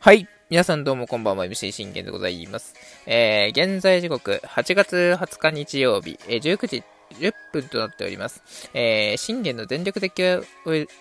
[0.00, 0.28] はい。
[0.50, 2.74] 皆さんどうもこんばんは、MC 信玄でございます。
[3.06, 8.42] えー、現在時刻、8月20日日曜日、えー、19時10分となっております。
[8.74, 10.22] えー、信玄の全力的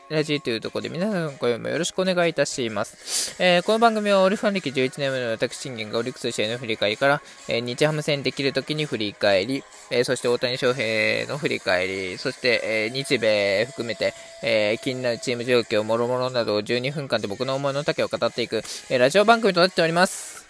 [0.09, 3.35] ラジというところで皆さんご用もよろしくお願いいたします。
[3.41, 14.13] えー、この番組はオリファン歴11年目の私信玄がオリックス試合の振り返りから、えー、日ハム戦できる時に振り返り、えー、そして大谷翔平の振り返り、そして、えー、日米含めて、
[14.43, 18.57] えー、気になるチーム状況、もろもろなどを12分間で僕の思いの丈を語っていく、
[18.89, 20.45] えー、ラジオ番組となっております。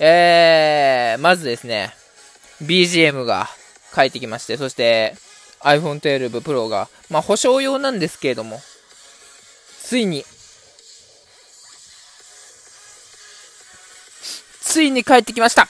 [0.00, 1.92] えー、まずですね、
[2.62, 3.48] BGM が
[3.94, 5.14] 帰ってきまして、そして
[5.60, 8.60] iPhone 12 Pro が、まあ保証用なんですけれども、
[9.80, 10.24] ついに、
[14.60, 15.66] ついに帰ってきました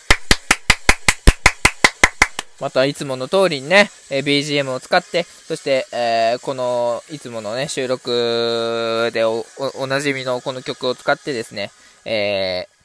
[2.61, 11.71] またいつもの通りにね、えー、BGM を使って、そして、えー、この、いつものね、収録でお、お、おなじみのこの曲を使ってですね、
[12.05, 12.79] えー、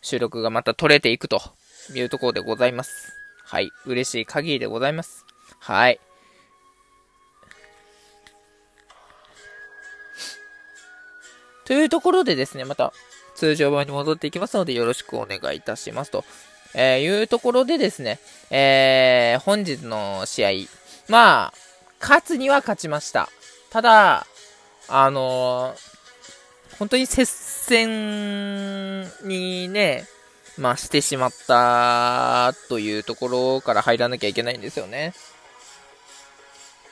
[0.00, 1.42] 収録がまた取れていくと
[1.94, 3.19] いうところでございます。
[3.50, 3.72] はい。
[3.84, 5.26] 嬉しい限りでございます。
[5.58, 5.98] はい。
[11.64, 12.92] というところでですね、また
[13.34, 16.24] 通常版に戻っていきますのでよろしくお願いいたしますと。
[16.74, 18.20] えー、いうところでですね、
[18.52, 20.50] えー、本日の試合、
[21.08, 21.52] まあ、
[22.00, 23.28] 勝つには勝ちました。
[23.70, 24.28] ただ、
[24.86, 30.06] あのー、本当に接戦にね、
[30.60, 35.14] まあ、してしまったというところから入らなきゃいけないんですよね。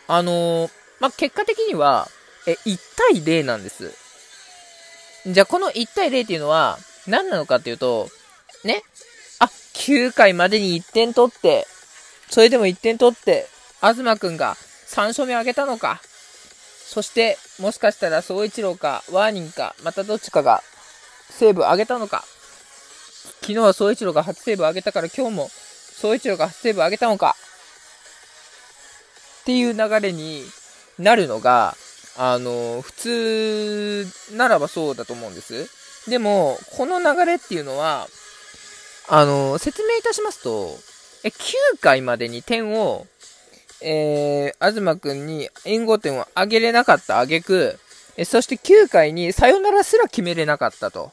[0.06, 2.08] あのー、まあ、結果的には、
[2.47, 2.78] え、1
[3.12, 3.92] 対0なんです。
[5.27, 8.08] じゃあ、この1対0っていうのは、何なのかっていうと、
[8.64, 8.83] ね、
[9.38, 11.66] あ、9回までに1点取って、
[12.30, 13.48] それでも1点取って、
[13.82, 14.55] 東くんが
[14.86, 16.00] 3勝目を挙げたのか。
[16.86, 20.62] そして、もしかしたら、総一郎か、ワーニンか、またどっちかが、
[21.28, 22.25] セーブ上げたのか。
[23.40, 27.36] 昨日は総一郎が初セーブを上げたから、今日も、総一郎が初セーブを上げたのか。
[29.42, 30.44] っていう流れに
[30.98, 31.76] なるのが、
[32.16, 35.69] あの、普通ならばそうだと思うんです。
[36.10, 38.08] でも、この流れっていうのは、
[39.08, 40.76] あの、説明いたしますと、
[41.24, 43.06] え、9回までに点を、
[43.80, 47.78] えー、東くんに援護点を上げれなかった挙句、
[48.16, 51.12] え、そして9回にサヨナラすら決めれなかったと。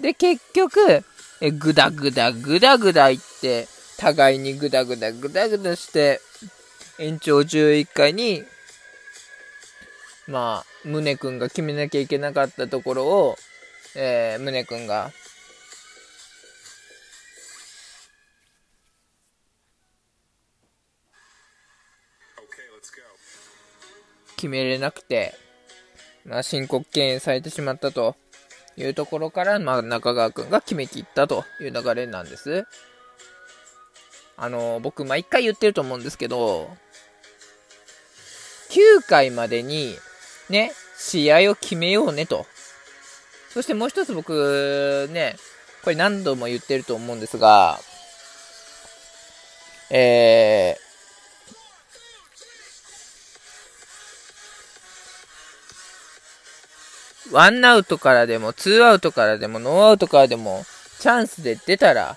[0.00, 1.04] で、結局、
[1.40, 6.20] え、ぐだぐだぐだぐだ言って、互いにぐだぐだぐだぐだして、
[6.98, 8.44] 延長11回に、
[10.26, 13.36] まあ、宗くんが決めなきゃいけなかったところを、
[13.94, 15.12] えー、宗くんが、
[24.36, 25.34] 決めれなくて、
[26.24, 28.14] まあ、申告敬遠されてしまったと。
[28.76, 32.66] いうところから、まあ、中川くんが決めきったという流れなんです。
[34.36, 36.70] あの、僕、毎回言ってると思うんですけど、
[38.70, 39.96] 9回までに、
[40.48, 42.46] ね、試合を決めようねと。
[43.52, 45.36] そしてもう一つ僕、ね、
[45.82, 47.80] これ何度も言ってると思うんですが、
[49.90, 50.39] えー、
[57.30, 60.64] ワンアウトからでも、ツーアウトからでも、ノーアウトからでも、
[60.98, 62.16] チャンスで出たら、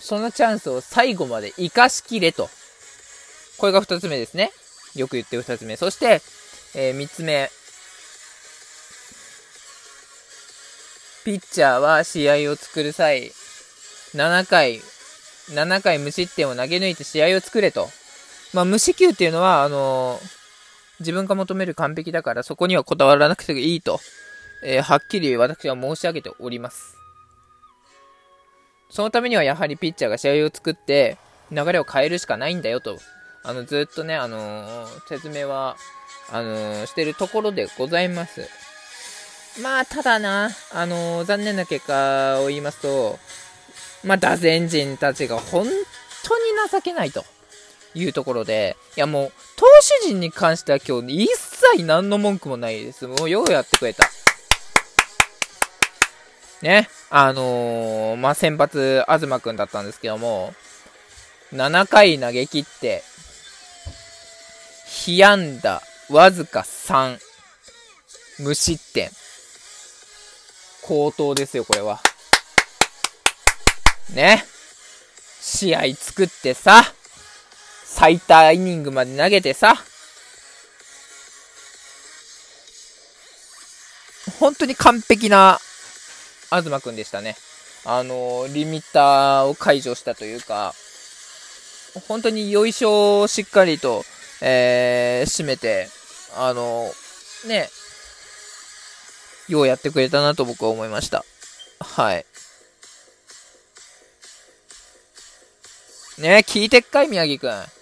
[0.00, 2.48] そのチャンスを最後まで活かしきれと。
[3.58, 4.52] これが二つ目ですね。
[4.94, 5.76] よく言ってる二つ目。
[5.76, 6.22] そして、
[6.74, 7.50] えー、三つ目。
[11.24, 13.32] ピッチャーは試合を作る際、
[14.14, 14.80] 7回、
[15.50, 17.90] 7回無失点を投げ抜いて試合を作れと。
[18.54, 20.37] まあ、無四球っていうのは、あのー、
[21.00, 24.00] 自分が求める完璧だからそこにはこだわらなくていいと、
[24.64, 26.96] えー、はっきり私は申し上げております。
[28.90, 31.18] そのためにはやはりピッチャーが試合を作って
[31.50, 32.98] 流れを変えるしかないんだよと、
[33.42, 35.76] あの、ずっとね、あのー、説明は、
[36.30, 38.48] あのー、してるところでございます。
[39.62, 43.18] まあ、ただな、あの、残念な結果を言いますと、
[44.04, 45.66] まあ、打線陣たちが本
[46.24, 47.24] 当に情けないと
[47.94, 49.32] いうところで、いやもう、
[49.88, 53.06] 投手陣に関しては今日一切何の文句もないです。
[53.06, 54.04] もうようやってくれた。
[56.60, 60.52] ね、あのー、まあ、先発、東くんだったんですけども、
[61.54, 63.02] 7回投げ切って、
[64.86, 65.80] 被安打、
[66.10, 67.18] わずか3、
[68.40, 69.08] 無失点。
[70.82, 72.00] 高騰ですよ、これは。
[74.12, 74.44] ね。
[75.40, 76.92] 試合作ってさ、
[77.98, 79.74] 最多イニングまで投げてさ、
[84.38, 85.58] 本当に完璧な
[86.48, 87.34] 東くんでしたね。
[87.84, 90.76] あの、リミッターを解除したというか、
[92.06, 94.04] 本当によいしょをしっかりと、
[94.42, 95.88] えー、締めて、
[96.36, 96.88] あの、
[97.48, 97.68] ね、
[99.48, 101.24] ようやってくれたなと僕は思いました。
[101.80, 102.24] はい。
[106.18, 107.77] ね聞いてっかい、宮城くん。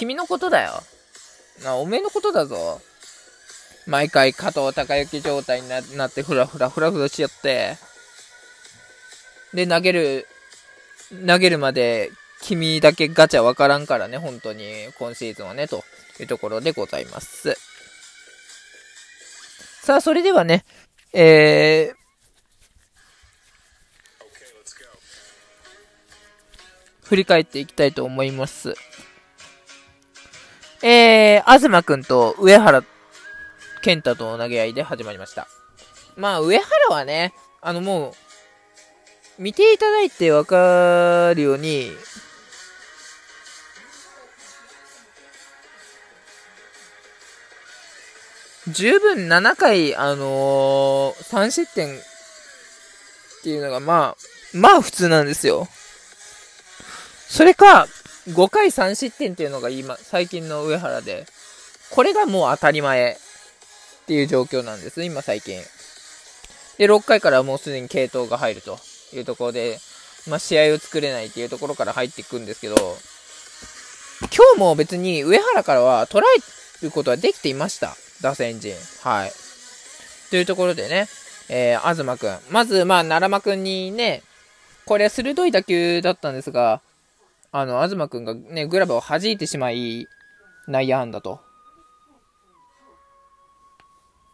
[0.00, 0.82] 君のことだよ。
[1.62, 2.80] な、おめえのことだぞ。
[3.86, 7.76] 毎回加藤隆之状態になってふらふらふらふらしちゃって。
[9.52, 10.26] で、投げる、
[11.26, 12.10] 投げるまで
[12.40, 15.84] 君だけガチャわからんからね、本当に、今シーズンはね、と
[16.18, 17.58] いうところでございます。
[19.82, 20.64] さあ、それではね、
[21.12, 21.94] えー、
[27.04, 28.74] 振り返っていきたいと思います。
[30.82, 32.82] えー、東くんと上原
[33.82, 35.46] 健太との投げ合いで始まりました。
[36.16, 38.14] まあ、上原はね、あのも
[39.38, 41.90] う、見ていただいてわかるように、
[48.68, 52.00] 十分7回、あのー、3失点っ
[53.42, 55.68] ていうのが、まあ、まあ普通なんですよ。
[57.28, 57.86] それか、
[58.28, 61.26] 5回3失点っていうのが今、最近の上原で、
[61.90, 65.60] これがもう当たり前っていう状況なんです、今最近。
[66.78, 68.78] で、6回からもうすでに継投が入ると
[69.14, 69.78] いうところで、
[70.28, 72.76] まあ、試合を作れないっていうところから入っていくんですけど、
[74.20, 77.96] 今日も別に上原からは捉えることはできていました。
[78.20, 78.74] 打線陣。
[79.02, 79.32] はい。
[80.30, 81.08] というところでね、
[81.48, 82.38] えー、東くん。
[82.50, 84.22] まず、まあ、奈良間くんにね、
[84.84, 86.80] これ鋭い打球だったんですが、
[87.52, 90.06] あの、東くんがね、グラブを弾いてしまい、
[90.68, 91.40] 内野安打と。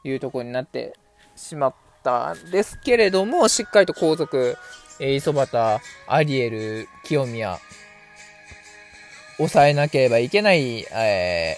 [0.04, 0.94] いうところになって
[1.34, 1.74] しまっ
[2.04, 4.56] たんですけれども、しっかりと後続、
[5.00, 7.58] えー、磯端、アリエル、清宮、
[9.38, 11.56] 抑えなければいけない、え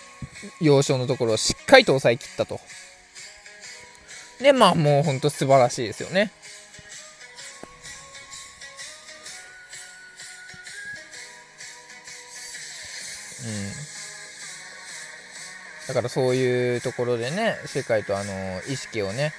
[0.61, 2.61] ー、要所のところをしっかりと抑えきったと。
[4.41, 6.31] で、まあもうほんと素晴らしいですよね。
[15.88, 19.32] だからそういうところでね、世界とあの、意識をね、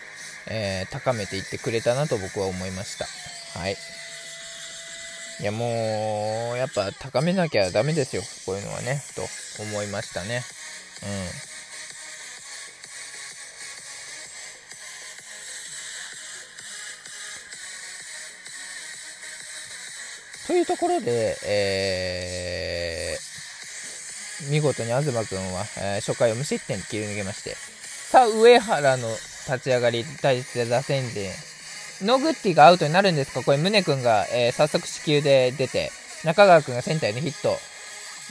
[0.48, 3.06] えー、高めていってくれたなと僕は思いました。
[3.60, 3.78] はい。
[5.42, 8.24] いやもう、やっぱ高めなきゃダメですよ。
[8.48, 9.22] こういうのはね、と
[9.62, 10.44] 思いましたね。
[11.04, 11.50] うん。
[20.50, 22.59] というところで、えー、
[24.50, 31.30] 見事に東君は、えー、初回を無失点切り抜けまして、さあ、上原の立ち上がりに対して打線陣、
[32.02, 33.44] ノグッティがアウトになるんですか？
[33.44, 35.92] これ、宗君が、えー、早速死球で出て、
[36.24, 37.58] 中川君がセンターにヒット。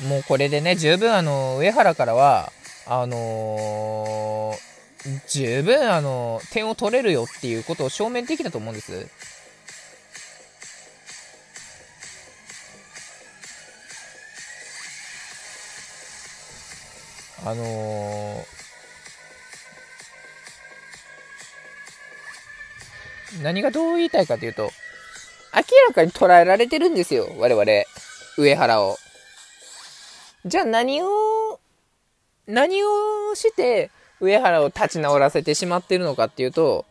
[0.08, 2.52] もうこれでね、十分あの、上原からは、
[2.86, 9.08] あのー、十分あの、点を取れるよっていうことを証明できたと思うんです。
[17.48, 18.58] あのー
[23.42, 24.70] 何がどう言いたいかというと、
[25.54, 27.64] 明らかに捉えられてるんですよ、我々。
[28.38, 28.96] 上原を。
[30.46, 31.08] じゃあ何を、
[32.46, 36.87] 何をして上原を立ち直らせてしまってるのかっていうと、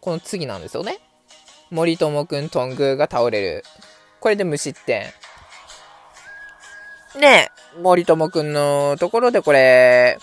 [0.00, 0.98] この次なんですよね。
[1.70, 3.64] 森友くん、トングが倒れる。
[4.20, 5.06] これで無失点。
[7.18, 10.18] ねえ、森友くんのところでこれ、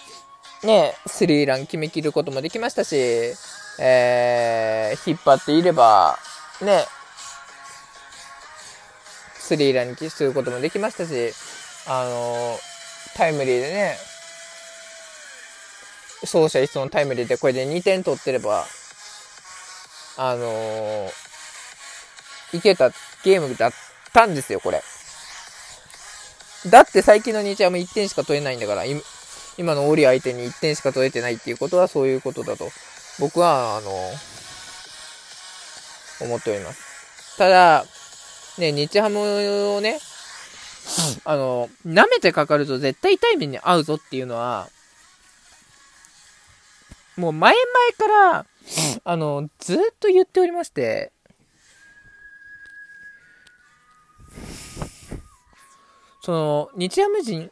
[0.63, 2.95] ね、スリーラン決めきることもできましたし、
[3.81, 6.17] えー、引っ張っていれば、
[6.61, 6.85] ね、
[9.33, 11.33] スリーランにすることもできましたし、
[11.85, 12.57] あの
[13.17, 13.97] タイムリーでね、
[16.21, 18.65] 走者一掃のタイムリーでこれで2点取ってれば、
[20.17, 21.09] あの
[22.53, 22.89] いけた
[23.25, 23.71] ゲームだっ
[24.13, 24.81] たんですよ、これ。
[26.69, 28.83] だって最近の日ハム1点しか取れないんだから、
[29.57, 32.69] 今のオリ相手に1点しか取れてないっていうことはそういうことだと。
[33.19, 33.91] 僕は、あの、
[36.21, 37.37] 思っております。
[37.37, 37.85] ただ、
[38.57, 39.19] ね、日ハム
[39.75, 39.99] をね、
[41.23, 44.69] あの、舐めてかかると絶対痛い目に遭うぞっていうのは、
[47.17, 48.45] もう前々から、
[49.03, 51.11] あの、ずっと言っておりまして、
[56.25, 57.51] その、日ハム人、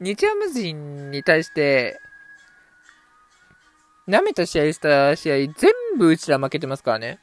[0.00, 2.00] 日ハム人に対して、
[4.08, 7.18] 舐めた試合した試合、全部うちら負けてますからね。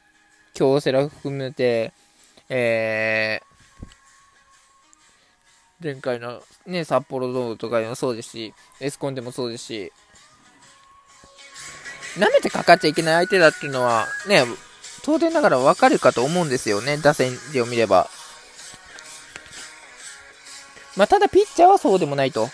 [0.54, 1.92] 京セラ含めて、
[2.48, 9.92] えー、前回のね、札幌ドームとかでもそうですし、エスコンでもそうですし、
[12.18, 14.44] 舐めてかかっちゃいけない相手だっていうのは、ね、
[15.02, 18.08] 当然ながらわかるかと思うんですよね、打線を見れば。
[20.98, 22.48] まあ、ただピッチャーはそうでもないと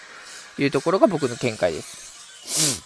[0.58, 2.84] いうところが僕の見解です。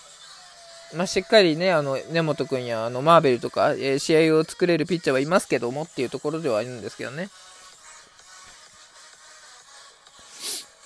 [0.92, 0.98] うん。
[0.98, 7.28] まあ、しっかりね、あの、根本君や、あの、マーベルとか、えー、試合を作れるピッチャーはいますけどもっていうところではあるんですけどね。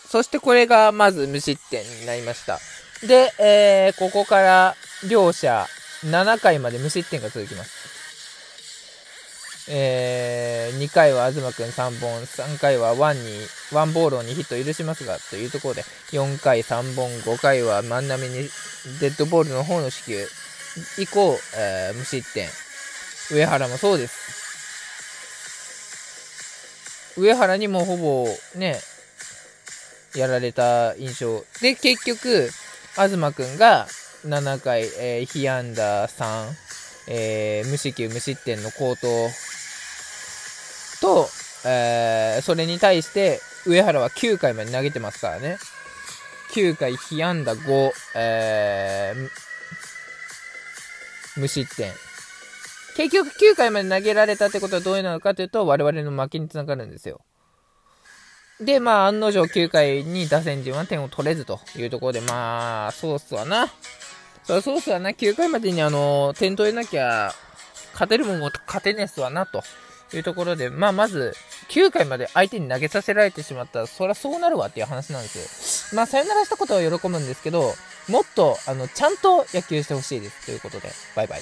[0.08, 2.58] そしてこれがまず無失点になりました。
[3.06, 4.74] で、えー、ここから
[5.08, 5.66] 両者
[6.04, 8.01] 7回まで無失点が続きます。
[9.68, 13.22] えー、2回は東君3本、3回はワンに、
[13.72, 18.48] ワンボールにヒット許しますが、というところで、4回3本、5回は万波に
[19.00, 20.26] デッドボールの方の支給、
[20.98, 22.48] 以降、えー、無失点。
[23.30, 24.32] 上原もそうです。
[27.16, 28.26] 上原にもほぼ
[28.56, 28.80] ね、
[30.16, 31.44] やられた印象。
[31.60, 32.50] で、結局、
[32.94, 33.86] 東君が
[34.26, 36.48] 7回、えー、被安打3、
[37.08, 39.28] えー、無四球無失点の好投
[41.00, 41.28] と、
[41.66, 45.58] えー、それに対して上原は9回まで投げてますからね。
[46.52, 49.28] 9回被安打5、えー、
[51.40, 51.92] 無失点。
[52.94, 57.22] 結局9回まで投げられたってことはどういうのかというと、我々の負けにつながるんですよ。
[58.60, 63.68] で、まあ、案の定9回に打線陣は点を取れずというところで、まあ、そうっすわな。
[64.44, 65.10] そそうっすわな。
[65.10, 67.32] 9回までにあの、点取れなきゃ、
[67.92, 69.62] 勝てるもんも勝てねえっすわな、と
[70.12, 71.34] いうところで、まあ、まず、
[71.68, 75.96] 9回まで相手に投げさせられてしまったら、そりゃそうなるわっていう話なんですよ。
[75.96, 77.72] まあ、さよならしたことは喜ぶんですけど、
[78.08, 80.46] もっと、あの、ちゃんと野球してほしいです。
[80.46, 81.40] ということで、バイバイ。